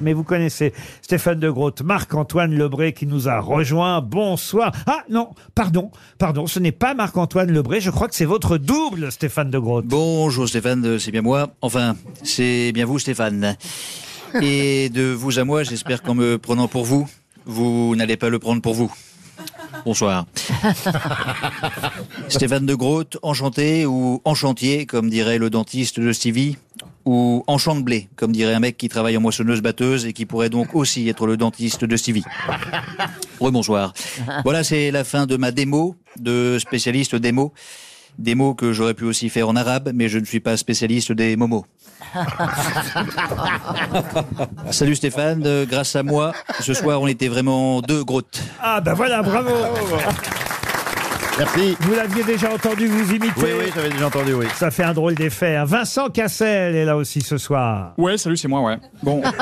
mais 0.00 0.12
vous 0.12 0.24
connaissez 0.24 0.72
Stéphane 1.02 1.38
de 1.38 1.50
Groot, 1.50 1.82
Marc-Antoine 1.82 2.54
Lebré 2.54 2.92
qui 2.92 3.06
nous 3.06 3.28
a 3.28 3.40
rejoint. 3.40 4.00
Bonsoir. 4.00 4.72
Ah 4.86 5.04
non, 5.08 5.30
pardon, 5.54 5.90
pardon, 6.18 6.46
ce 6.46 6.58
n'est 6.58 6.72
pas 6.72 6.94
Marc-Antoine 6.94 7.50
Lebré, 7.50 7.80
je 7.80 7.90
crois 7.90 8.08
que 8.08 8.14
c'est 8.14 8.24
votre 8.24 8.58
double, 8.58 9.12
Stéphane 9.12 9.50
de 9.50 9.58
Groot. 9.58 9.84
Bonjour 9.86 10.48
Stéphane, 10.48 10.98
c'est 10.98 11.10
bien 11.10 11.22
moi. 11.22 11.50
Enfin, 11.60 11.96
c'est 12.22 12.72
bien 12.72 12.86
vous 12.86 12.98
Stéphane. 12.98 13.56
Et 14.40 14.88
de 14.90 15.12
vous 15.12 15.38
à 15.38 15.44
moi, 15.44 15.64
j'espère 15.64 16.02
qu'en 16.02 16.14
me 16.14 16.38
prenant 16.38 16.68
pour 16.68 16.84
vous, 16.84 17.08
vous 17.46 17.94
n'allez 17.96 18.16
pas 18.16 18.28
le 18.28 18.38
prendre 18.38 18.62
pour 18.62 18.74
vous. 18.74 18.92
Bonsoir. 19.84 20.26
Stéphane 22.28 22.66
de 22.66 22.74
Groot, 22.74 23.18
enchanté 23.22 23.86
ou 23.86 24.20
enchantier, 24.24 24.86
comme 24.86 25.08
dirait 25.08 25.38
le 25.38 25.50
dentiste 25.50 26.00
de 26.00 26.12
Stevie, 26.12 26.58
ou 27.04 27.44
enchant 27.46 27.74
de 27.74 27.82
blé, 27.82 28.08
comme 28.16 28.32
dirait 28.32 28.54
un 28.54 28.60
mec 28.60 28.76
qui 28.76 28.88
travaille 28.88 29.16
en 29.16 29.20
moissonneuse-batteuse 29.20 30.06
et 30.06 30.12
qui 30.12 30.26
pourrait 30.26 30.50
donc 30.50 30.74
aussi 30.74 31.08
être 31.08 31.26
le 31.26 31.36
dentiste 31.36 31.84
de 31.84 31.96
Stevie. 31.96 32.24
Rebonsoir. 33.40 33.92
Voilà, 34.44 34.64
c'est 34.64 34.90
la 34.90 35.04
fin 35.04 35.26
de 35.26 35.36
ma 35.36 35.50
démo 35.50 35.96
de 36.18 36.58
spécialiste 36.58 37.14
démo. 37.16 37.52
Démo 38.18 38.54
que 38.54 38.72
j'aurais 38.72 38.94
pu 38.94 39.04
aussi 39.04 39.28
faire 39.30 39.48
en 39.48 39.56
arabe, 39.56 39.92
mais 39.94 40.08
je 40.08 40.18
ne 40.18 40.24
suis 40.24 40.40
pas 40.40 40.56
spécialiste 40.56 41.12
des 41.12 41.36
momos. 41.36 41.64
Salut 44.70 44.96
Stéphane, 44.96 45.64
grâce 45.64 45.94
à 45.96 46.02
moi, 46.02 46.32
ce 46.60 46.74
soir 46.74 47.00
on 47.00 47.06
était 47.06 47.28
vraiment 47.28 47.80
deux 47.82 48.02
grottes. 48.04 48.42
Ah 48.60 48.80
ben 48.80 48.94
voilà, 48.94 49.22
bravo. 49.22 49.50
Merci. 51.40 51.74
Vous 51.80 51.94
l'aviez 51.94 52.22
déjà 52.22 52.52
entendu 52.52 52.86
vous 52.86 53.12
imiter 53.14 53.32
Oui, 53.38 53.48
oui, 53.60 53.72
j'avais 53.74 53.88
déjà 53.88 54.08
entendu, 54.08 54.34
oui. 54.34 54.44
Ça 54.56 54.70
fait 54.70 54.82
un 54.82 54.92
drôle 54.92 55.14
d'effet. 55.14 55.56
hein. 55.56 55.64
Vincent 55.64 56.10
Cassel 56.10 56.76
est 56.76 56.84
là 56.84 56.98
aussi 56.98 57.22
ce 57.22 57.38
soir. 57.38 57.94
Ouais, 57.96 58.18
salut, 58.18 58.36
c'est 58.36 58.46
moi, 58.46 58.60
ouais. 58.60 58.76
Bon. 59.02 59.22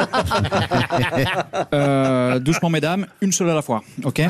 Euh, 1.74 2.38
doucement, 2.38 2.70
mesdames, 2.70 3.06
une 3.20 3.32
seule 3.32 3.50
à 3.50 3.54
la 3.54 3.62
fois, 3.62 3.82
ok? 4.04 4.22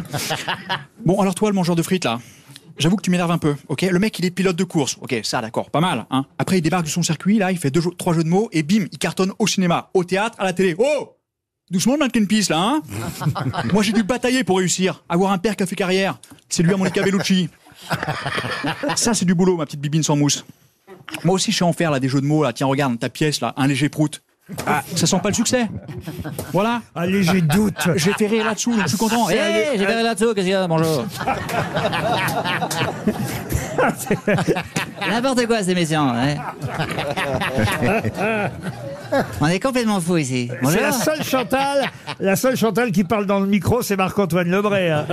Bon, 1.05 1.21
alors 1.21 1.35
toi, 1.35 1.51
le 1.51 1.55
mangeur 1.55 1.77
de 1.77 1.83
frites, 1.83 2.05
là, 2.05 2.19
j'avoue 2.79 2.97
que 2.97 3.03
tu 3.03 3.11
m'énerves 3.11 3.31
un 3.31 3.39
peu, 3.39 3.55
ok? 3.69 3.83
Le 3.83 3.99
mec, 3.99 4.19
il 4.19 4.25
est 4.25 4.31
pilote 4.31 4.57
de 4.57 4.65
course, 4.65 4.97
ok, 5.01 5.17
ça, 5.23 5.41
d'accord, 5.43 5.71
pas 5.71 5.81
mal, 5.81 6.07
hein? 6.11 6.25
Après, 6.39 6.59
il 6.59 6.63
débarque 6.63 6.85
de 6.87 6.91
son 6.91 7.03
circuit, 7.03 7.39
là, 7.39 7.53
il 7.53 7.59
fait 7.59 7.71
deux, 7.71 7.81
jeux- 7.83 7.91
trois 7.97 8.15
jeux 8.15 8.25
de 8.25 8.29
mots, 8.29 8.49
et 8.53 8.63
bim, 8.63 8.87
il 8.91 8.99
cartonne 8.99 9.33
au 9.39 9.47
cinéma, 9.47 9.91
au 9.95 10.05
théâtre, 10.05 10.37
à 10.41 10.45
la 10.45 10.53
télé. 10.55 10.75
Oh 10.79 11.15
Doucement, 11.71 11.93
le 11.95 11.99
mannequin 11.99 12.25
pisse, 12.25 12.49
là, 12.49 12.59
hein? 12.59 12.83
Moi, 13.75 13.83
j'ai 13.83 13.93
dû 13.93 14.03
batailler 14.03 14.43
pour 14.43 14.57
réussir. 14.57 15.05
Avoir 15.07 15.33
un 15.33 15.39
père 15.39 15.55
qui 15.55 15.63
a 15.63 15.67
fait 15.67 15.77
carrière. 15.77 16.19
C'est 16.49 16.63
lui 16.63 16.73
à 16.73 16.79
Monica 16.79 17.03
Bellucci. 17.03 17.51
Ça, 18.97 19.15
c'est 19.15 19.25
du 19.25 19.35
boulot, 19.35 19.57
ma 19.57 19.67
petite 19.67 19.81
bibine 19.81 20.03
sans 20.03 20.17
mousse. 20.17 20.45
Moi 21.25 21.35
aussi, 21.35 21.53
je 21.53 21.57
sais 21.59 21.65
en 21.65 21.73
faire, 21.73 21.91
là, 21.91 22.01
des 22.01 22.09
jeux 22.09 22.21
de 22.21 22.27
mots, 22.27 22.45
là. 22.45 22.53
Tiens, 22.53 22.67
regarde, 22.67 22.99
ta 22.99 23.09
pièce, 23.09 23.41
là, 23.41 23.55
un 23.57 23.67
léger 23.67 23.89
prout. 23.89 24.23
Ah, 24.67 24.83
ça 24.97 25.07
sent 25.07 25.19
pas 25.23 25.29
le 25.29 25.35
succès. 25.35 25.69
Voilà. 26.55 26.81
Un 26.95 27.05
léger 27.07 27.43
doute. 27.43 27.87
J'ai 27.97 28.15
fait 28.15 28.27
rire 28.29 28.47
là-dessous, 28.47 28.75
je 28.83 28.87
suis 28.89 28.97
content. 28.97 29.29
Eh, 29.29 29.35
j'ai 29.77 29.85
fait 29.85 29.95
rire 29.95 30.03
là-dessous, 30.05 30.33
qu'est-ce 30.35 30.47
qu'il 30.47 30.53
y 30.53 30.55
a 30.55 30.67
Bonjour. 30.67 31.05
N'importe 35.11 35.47
quoi, 35.47 35.63
ces 35.63 35.75
méchants. 35.75 36.15
ouais. 36.15 36.37
On 39.41 39.47
est 39.47 39.61
complètement 39.61 40.01
fous 40.01 40.17
ici. 40.19 40.49
C'est 40.51 40.59
Bonjour. 40.63 40.81
la 40.83 40.93
seule 40.93 41.23
Chantal, 41.25 41.91
la 42.21 42.37
seule 42.37 42.57
Chantal 42.57 42.93
qui 42.93 43.05
parle 43.05 43.25
dans 43.27 43.41
le 43.41 43.47
micro, 43.47 43.81
c'est 43.83 43.97
Marc-Antoine 43.97 44.49
Lebré. 44.51 44.91
hein. 44.91 45.07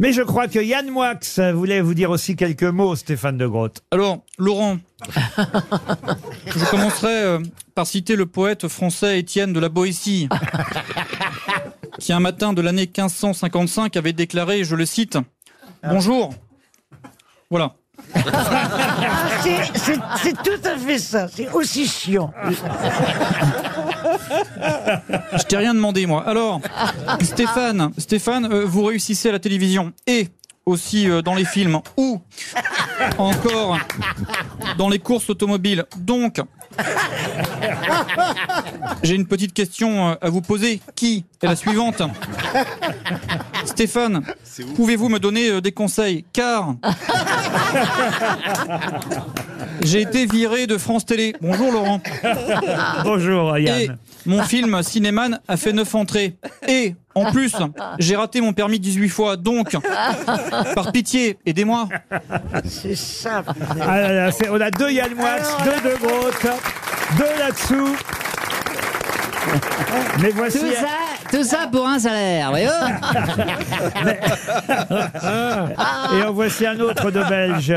Mais 0.00 0.14
je 0.14 0.22
crois 0.22 0.48
que 0.48 0.58
Yann 0.58 0.88
Moix 0.88 1.12
voulait 1.52 1.82
vous 1.82 1.92
dire 1.92 2.08
aussi 2.10 2.34
quelques 2.34 2.62
mots, 2.62 2.96
Stéphane 2.96 3.36
de 3.36 3.46
Groot. 3.46 3.82
Alors, 3.90 4.24
Laurent, 4.38 4.78
je 6.46 6.70
commencerai 6.70 7.12
euh, 7.12 7.38
par 7.74 7.86
citer 7.86 8.16
le 8.16 8.24
poète 8.24 8.66
français 8.66 9.18
Étienne 9.18 9.52
de 9.52 9.60
la 9.60 9.68
Boétie, 9.68 10.30
qui 11.98 12.14
un 12.14 12.20
matin 12.20 12.54
de 12.54 12.62
l'année 12.62 12.86
1555 12.86 13.94
avait 13.98 14.14
déclaré, 14.14 14.64
je 14.64 14.74
le 14.74 14.86
cite, 14.86 15.18
Bonjour. 15.82 16.32
Voilà. 17.50 17.74
C'est 19.42 19.98
c'est 20.22 20.42
tout 20.42 20.60
à 20.64 20.78
fait 20.78 20.98
ça, 20.98 21.28
c'est 21.28 21.50
aussi 21.50 21.86
chiant. 21.86 22.32
Je 25.36 25.42
t'ai 25.44 25.56
rien 25.56 25.74
demandé, 25.74 26.06
moi. 26.06 26.26
Alors, 26.26 26.60
Stéphane, 27.20 27.92
Stéphane, 27.98 28.48
euh, 28.52 28.64
vous 28.64 28.84
réussissez 28.84 29.28
à 29.28 29.32
la 29.32 29.38
télévision 29.38 29.92
et 30.06 30.28
aussi 30.66 31.08
euh, 31.08 31.22
dans 31.22 31.34
les 31.34 31.44
films 31.44 31.80
ou 31.96 32.20
encore 33.18 33.78
dans 34.78 34.88
les 34.88 34.98
courses 34.98 35.30
automobiles. 35.30 35.84
Donc, 35.96 36.40
j'ai 39.02 39.14
une 39.14 39.26
petite 39.26 39.52
question 39.52 40.10
euh, 40.10 40.14
à 40.20 40.30
vous 40.30 40.40
poser. 40.42 40.80
Qui 40.94 41.24
est 41.42 41.46
la 41.46 41.56
suivante? 41.56 42.02
Stéphane, 43.64 44.22
pouvez-vous 44.76 45.08
me 45.08 45.18
donner 45.18 45.50
euh, 45.50 45.60
des 45.60 45.72
conseils? 45.72 46.24
Car 46.32 46.74
j'ai 49.82 50.00
été 50.02 50.26
viré 50.26 50.66
de 50.66 50.76
France 50.78 51.06
Télé. 51.06 51.34
Bonjour 51.40 51.72
Laurent. 51.72 52.00
Bonjour 53.04 53.56
Et 53.56 53.62
Yann. 53.62 53.96
mon 54.26 54.42
film 54.42 54.82
Cinéman 54.82 55.40
a 55.48 55.56
fait 55.56 55.72
9 55.72 55.94
entrées. 55.94 56.36
Et 56.68 56.94
en 57.14 57.30
plus, 57.32 57.54
j'ai 57.98 58.16
raté 58.16 58.40
mon 58.40 58.52
permis 58.52 58.78
18 58.78 59.08
fois. 59.08 59.36
Donc, 59.36 59.76
par 60.74 60.92
pitié, 60.92 61.38
aidez-moi. 61.46 61.88
C'est 62.64 62.94
ça. 62.96 63.42
Ah 63.80 64.00
là 64.00 64.12
là, 64.12 64.32
c'est- 64.32 64.48
on 64.48 64.60
a 64.60 64.70
deux 64.70 64.90
Yann 64.90 65.14
Moix, 65.14 65.36
deux 65.64 65.90
de 65.90 65.96
Groot, 65.96 66.46
deux 67.18 67.38
là-dessous. 67.38 67.96
Mais 70.22 70.30
voici. 70.30 70.58
Tout 70.58 70.72
ça, 70.72 71.30
tout 71.30 71.44
ça 71.44 71.68
pour 71.70 71.86
un 71.86 71.98
salaire, 71.98 72.50
voyez 72.50 72.66
Et 76.14 76.22
en 76.22 76.32
voici 76.32 76.66
un 76.66 76.78
autre 76.80 77.10
de 77.10 77.22
Belge. 77.22 77.74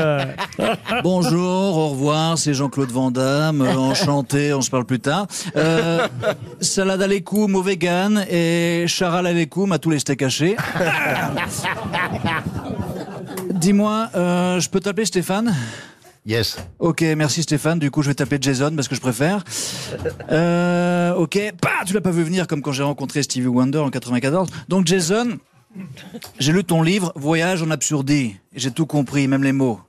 Bonjour, 1.02 1.78
au 1.78 1.88
revoir, 1.90 2.38
c'est 2.38 2.54
Jean-Claude 2.54 2.90
Van 2.90 3.10
Damme, 3.10 3.62
euh, 3.62 3.76
enchanté, 3.76 4.52
on 4.52 4.60
se 4.60 4.70
parle 4.70 4.84
plus 4.84 5.00
tard. 5.00 5.26
Euh, 5.56 6.06
salade 6.60 7.02
aleikoum 7.02 7.54
au 7.54 7.62
vegan 7.62 8.24
et 8.30 8.84
charal 8.86 9.26
aleikoum 9.26 9.72
à 9.72 9.78
tous 9.78 9.90
les 9.90 9.98
steaks 9.98 10.22
hachés. 10.22 10.56
Dis-moi, 13.50 14.08
euh, 14.14 14.60
je 14.60 14.68
peux 14.68 14.80
t'appeler 14.80 15.06
Stéphane? 15.06 15.54
Yes. 16.26 16.56
Ok, 16.78 17.02
merci 17.16 17.42
Stéphane. 17.42 17.78
Du 17.78 17.90
coup, 17.90 18.00
je 18.02 18.08
vais 18.08 18.14
t'appeler 18.14 18.38
Jason 18.40 18.72
parce 18.74 18.88
que 18.88 18.94
je 18.94 19.00
préfère. 19.00 19.44
Euh, 20.30 21.14
ok, 21.14 21.38
bah, 21.62 21.70
tu 21.86 21.92
l'as 21.92 22.00
pas 22.00 22.10
vu 22.10 22.22
venir 22.22 22.46
comme 22.46 22.62
quand 22.62 22.72
j'ai 22.72 22.82
rencontré 22.82 23.22
Stevie 23.22 23.46
Wonder 23.46 23.78
en 23.78 23.90
94. 23.90 24.48
Donc 24.68 24.86
Jason, 24.86 25.38
j'ai 26.38 26.52
lu 26.52 26.64
ton 26.64 26.82
livre 26.82 27.12
Voyage 27.14 27.62
en 27.62 27.70
absurdie. 27.70 28.36
Et 28.54 28.58
J'ai 28.58 28.70
tout 28.70 28.86
compris, 28.86 29.28
même 29.28 29.44
les 29.44 29.52
mots. 29.52 29.80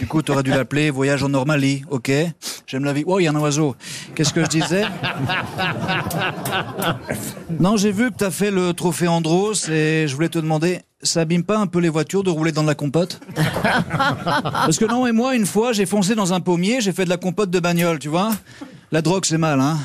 Du 0.00 0.06
coup, 0.06 0.22
t'aurais 0.22 0.42
dû 0.42 0.50
l'appeler 0.50 0.90
Voyage 0.98 1.22
en 1.22 1.28
Normalie, 1.30 1.82
ok 1.90 2.10
J'aime 2.66 2.84
la 2.84 2.92
vie. 2.92 3.04
Oh, 3.06 3.18
il 3.18 3.24
y 3.24 3.26
a 3.26 3.30
un 3.30 3.36
oiseau. 3.36 3.74
Qu'est-ce 4.14 4.32
que 4.32 4.44
je 4.44 4.48
disais? 4.50 4.84
Non, 7.60 7.76
j'ai 7.76 7.92
vu 7.92 8.10
que 8.10 8.16
t'as 8.16 8.30
fait 8.30 8.50
le 8.50 8.72
trophée 8.72 9.08
Andros 9.08 9.68
et 9.68 10.06
je 10.08 10.14
voulais 10.14 10.28
te 10.30 10.38
demander, 10.38 10.80
ça 11.02 11.20
abîme 11.22 11.42
pas 11.44 11.58
un 11.58 11.66
peu 11.66 11.78
les 11.80 11.88
voitures 11.88 12.22
de 12.22 12.30
rouler 12.30 12.52
dans 12.52 12.62
de 12.62 12.68
la 12.68 12.74
compote? 12.74 13.20
Parce 14.42 14.78
que 14.78 14.84
non, 14.84 15.06
et 15.06 15.12
moi, 15.12 15.34
une 15.34 15.46
fois, 15.46 15.72
j'ai 15.72 15.86
foncé 15.86 16.14
dans 16.14 16.32
un 16.32 16.40
pommier, 16.40 16.80
j'ai 16.80 16.92
fait 16.92 17.04
de 17.04 17.10
la 17.10 17.16
compote 17.16 17.50
de 17.50 17.60
bagnole, 17.60 17.98
tu 17.98 18.08
vois 18.08 18.30
La 18.92 19.02
drogue, 19.02 19.24
c'est 19.24 19.38
mal, 19.38 19.60
hein 19.60 19.78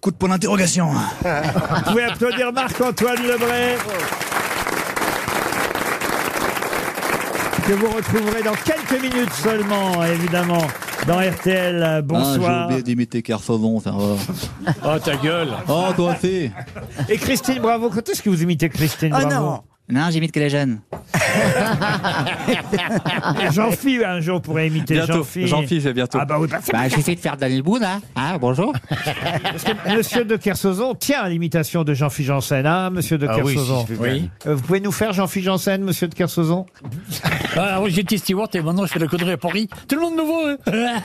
Coup 0.00 0.10
de 0.10 0.16
point 0.16 0.30
d'interrogation. 0.30 0.88
Vous 0.92 1.82
pouvez 1.90 2.04
applaudir 2.04 2.52
Marc-Antoine 2.52 3.22
Lebray. 3.22 3.76
Que 7.66 7.72
vous 7.74 7.90
retrouverez 7.90 8.42
dans 8.42 8.54
quelques 8.54 9.00
minutes 9.02 9.32
seulement, 9.34 10.02
évidemment, 10.04 10.66
dans 11.06 11.18
RTL. 11.20 11.82
Ah, 11.82 12.02
Bonsoir. 12.02 12.60
j'ai 12.60 12.64
oublié 12.64 12.82
d'imiter 12.82 13.22
Carfavon, 13.22 13.76
enfin 13.76 13.92
voilà. 13.94 14.16
Oh, 14.84 14.98
ta 14.98 15.16
gueule 15.16 15.50
Oh, 15.68 15.88
toi, 15.94 16.14
fille 16.14 16.50
Et 17.08 17.16
Christine 17.18 17.60
Bravo, 17.60 17.90
quand 17.90 18.08
est-ce 18.08 18.22
que 18.22 18.30
vous 18.30 18.42
imitez 18.42 18.68
Christine 18.70 19.12
Oh 19.14 19.20
Bravo? 19.26 19.44
non 19.44 19.60
Non, 19.90 20.08
j'imite 20.10 20.32
que 20.32 20.40
les 20.40 20.50
jeunes. 20.50 20.80
Jean-Phi, 23.52 24.04
un 24.04 24.20
jour, 24.20 24.40
pourrait 24.40 24.68
imiter 24.68 24.94
Bientôt, 24.94 25.14
Jean-Phi. 25.18 25.46
Jean-Phi, 25.46 25.80
c'est 25.82 25.92
bientôt. 25.92 26.18
Ah 26.20 26.24
bah 26.24 26.36
oui, 26.38 26.48
bah, 26.50 26.58
Bah, 26.72 26.88
suffit 26.90 27.14
de 27.14 27.20
faire 27.20 27.36
Daniel 27.36 27.62
Boone, 27.62 27.84
hein. 27.84 28.00
Ah, 28.14 28.38
bonjour. 28.38 28.72
parce 28.88 29.64
que 29.64 29.96
Monsieur 29.96 30.24
de 30.24 30.36
Kersauzon 30.36 30.94
tient 30.94 31.20
à 31.22 31.28
l'imitation 31.28 31.84
de 31.84 31.94
Jean-Philippe 31.94 32.28
Janssen, 32.28 32.66
hein, 32.66 32.90
Monsieur 32.90 33.18
de 33.18 33.26
Ah 33.28 33.36
oui, 33.42 33.54
Kersauzon. 33.54 33.86
si 33.86 33.92
je 33.92 33.96
fais 33.98 34.02
bien. 34.02 34.12
Oui. 34.22 34.30
Euh, 34.46 34.54
Vous 34.54 34.62
pouvez 34.62 34.80
nous 34.80 34.92
faire 34.92 35.12
Jean-Philippe 35.12 35.46
Janssen, 35.46 35.82
Monsieur 35.82 36.08
de 36.08 36.14
Kersauzon? 36.14 36.66
Ah, 37.56 37.80
oui, 37.82 37.90
j'étais 37.90 38.16
steward 38.16 38.54
et 38.54 38.62
maintenant 38.62 38.86
je 38.86 38.92
fais 38.92 38.98
la 38.98 39.06
connerie 39.06 39.32
à 39.32 39.36
Paris. 39.36 39.68
Tout 39.88 39.96
le 39.96 40.00
monde 40.02 40.16
me 40.16 40.22
voit. 40.22 40.56
hein. 40.66 41.02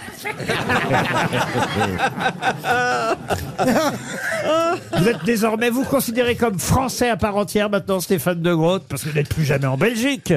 Vous 4.97 5.09
êtes 5.09 5.23
désormais, 5.25 5.69
vous 5.69 5.83
considérez 5.83 6.35
comme 6.35 6.59
français 6.59 7.09
à 7.09 7.17
part 7.17 7.35
entière 7.37 7.69
maintenant, 7.69 7.99
Stéphane 7.99 8.41
de 8.41 8.53
Groot, 8.53 8.83
parce 8.87 9.03
que 9.03 9.09
vous 9.09 9.15
n'êtes 9.15 9.29
plus 9.33 9.43
jamais 9.45 9.65
en 9.67 9.77
Belgique. 9.77 10.33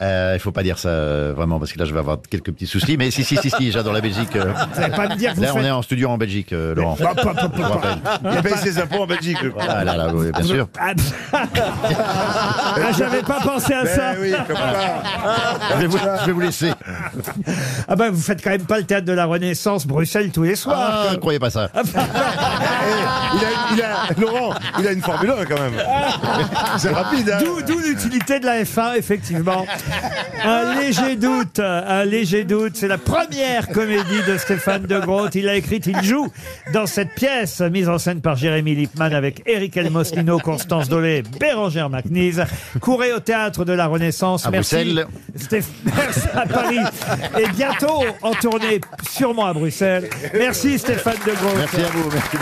Euh, 0.00 0.32
Il 0.34 0.40
faut 0.40 0.52
pas 0.52 0.62
dire 0.62 0.78
ça 0.78 0.90
euh, 0.90 1.32
vraiment 1.34 1.58
parce 1.58 1.72
que 1.72 1.78
là 1.78 1.84
je 1.84 1.92
vais 1.92 1.98
avoir 1.98 2.18
quelques 2.30 2.52
petits 2.52 2.66
soucis. 2.66 2.96
Mais 2.96 3.10
si 3.10 3.24
si 3.24 3.36
si 3.36 3.50
si, 3.50 3.72
j'adore 3.72 3.92
la 3.92 4.00
Belgique. 4.00 4.34
euh. 4.36 4.52
Vous 4.74 4.96
pas 4.96 5.08
me 5.08 5.16
dire 5.16 5.32
que 5.32 5.36
vous 5.36 5.42
Là 5.42 5.50
on 5.52 5.56
faites... 5.58 5.66
est 5.66 5.70
en 5.70 5.82
studio 5.82 6.08
en 6.10 6.18
Belgique, 6.18 6.52
euh, 6.52 6.74
Laurent. 6.74 6.96
Bah, 7.00 7.12
bah, 7.16 7.32
bah, 7.34 7.48
Je 7.52 7.62
vous 7.62 7.62
rappelle. 7.62 7.98
Il 8.36 8.42
paye 8.42 8.56
ses 8.58 8.78
impôts 8.78 9.02
en 9.02 9.06
Belgique, 9.06 9.38
je 9.42 9.48
crois. 9.48 9.64
Ah 9.68 9.84
là 9.84 9.96
là, 9.96 10.08
oui, 10.14 10.30
bien 10.32 10.42
sûr. 10.44 10.68
Ah, 10.78 10.92
ah, 11.32 12.92
j'avais 12.96 13.22
pas 13.22 13.40
pensé 13.40 13.74
à 13.74 13.86
ça. 13.86 14.12
Ben 14.14 14.18
oui, 14.20 14.32
comme 14.46 14.56
ça. 14.56 15.02
Je 15.74 15.80
vais 15.80 15.86
vous, 15.86 15.98
je 15.98 16.26
vais 16.26 16.32
vous 16.32 16.40
laisser. 16.40 16.70
Ah 17.88 17.96
bah 17.96 18.10
vous 18.10 18.20
faites 18.20 18.42
quand 18.42 18.50
même 18.50 18.64
pas 18.64 18.78
le 18.78 18.84
théâtre 18.84 19.06
de 19.06 19.12
la 19.12 19.24
Renaissance 19.26 19.86
Bruxelles 19.86 20.30
tous 20.30 20.42
les 20.44 20.56
soirs. 20.56 21.06
Ah, 21.08 21.12
ne 21.12 21.16
croyez 21.18 21.38
pas 21.38 21.50
ça. 21.50 21.70
Eh, 21.74 21.80
il, 23.34 23.44
a, 23.44 23.48
il 23.74 23.82
a, 23.82 24.20
Laurent, 24.20 24.54
il 24.78 24.86
a 24.86 24.92
une 24.92 25.02
Formule 25.02 25.30
1 25.30 25.44
quand 25.44 25.60
même. 25.60 25.72
C'est 26.78 26.90
rapide, 26.90 27.30
hein 27.30 27.38
D'où, 27.44 27.62
d'où 27.62 27.78
l'utilité 27.80 28.40
de 28.40 28.46
la 28.46 28.62
F1, 28.62 28.96
effectivement. 28.96 29.66
Un 30.44 30.74
léger 30.80 31.16
doute, 31.16 31.60
un 31.60 32.04
léger 32.04 32.44
doute. 32.44 32.76
C'est 32.76 32.88
la 32.88 32.98
première 32.98 33.68
comédie 33.68 34.22
de 34.26 34.36
Stéphane 34.38 34.82
de 34.82 34.98
Groot. 34.98 35.34
Il 35.34 35.44
l'a 35.46 35.54
écrite, 35.56 35.86
il 35.86 36.02
joue 36.02 36.28
dans 36.72 36.86
cette 36.86 37.14
pièce 37.14 37.60
mise 37.60 37.88
en 37.88 37.98
scène 37.98 38.20
par 38.20 38.36
Jérémy 38.36 38.74
Lippmann 38.74 39.12
avec 39.14 39.42
Eric 39.46 39.76
Elmoslino, 39.76 40.38
Constance 40.38 40.88
Dolé, 40.88 41.22
Bérangère 41.40 41.90
McNeese. 41.90 42.42
Courez 42.80 43.12
au 43.12 43.20
théâtre 43.20 43.64
de 43.64 43.72
la 43.72 43.86
Renaissance. 43.86 44.46
À 44.46 44.50
Merci. 44.50 44.74
Bruxelles. 44.76 45.06
Stéph- 45.38 45.64
Merci 45.84 46.20
à 46.34 46.46
Paris. 46.46 46.78
Et 47.38 47.48
bientôt 47.48 48.04
en 48.22 48.32
tournée, 48.32 48.80
sûrement 49.10 49.46
à 49.46 49.52
Bruxelles. 49.52 50.08
Merci 50.34 50.78
Stéphane 50.78 51.18
de 51.26 51.32
Groot. 51.32 51.56
Merci 51.56 51.76
à 51.76 51.88
vous. 51.88 52.10
Merci. 52.10 52.36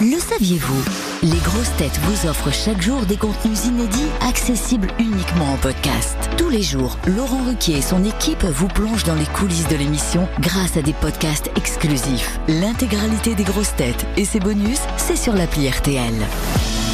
Le 0.00 0.18
saviez-vous 0.18 0.84
Les 1.22 1.38
grosses 1.38 1.74
têtes 1.78 1.98
vous 2.02 2.28
offrent 2.28 2.52
chaque 2.52 2.82
jour 2.82 3.06
des 3.06 3.16
contenus 3.16 3.64
inédits 3.64 4.08
accessibles 4.28 4.88
uniquement 4.98 5.52
en 5.52 5.56
podcast. 5.56 6.16
Tous 6.36 6.50
les 6.50 6.62
jours, 6.62 6.98
Laurent 7.06 7.42
Ruquier 7.44 7.78
et 7.78 7.82
son 7.82 8.04
équipe 8.04 8.44
vous 8.44 8.68
plongent 8.68 9.04
dans 9.04 9.14
les 9.14 9.24
coulisses 9.26 9.68
de 9.68 9.76
l'émission 9.76 10.28
grâce 10.40 10.76
à 10.76 10.82
des 10.82 10.92
podcasts 10.92 11.50
exclusifs. 11.56 12.38
L'intégralité 12.48 13.34
des 13.34 13.44
grosses 13.44 13.74
têtes 13.76 14.04
et 14.16 14.24
ses 14.24 14.40
bonus, 14.40 14.80
c'est 14.98 15.16
sur 15.16 15.32
l'appli 15.32 15.70
RTL. 15.70 16.14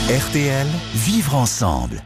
RTL, 0.08 0.66
vivre 0.94 1.34
ensemble. 1.34 2.02